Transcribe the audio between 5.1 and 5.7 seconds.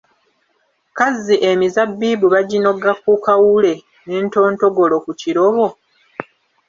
kirobo?